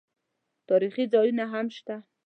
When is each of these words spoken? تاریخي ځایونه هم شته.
تاریخي 0.69 1.03
ځایونه 1.13 1.45
هم 1.53 1.67
شته. 1.77 1.95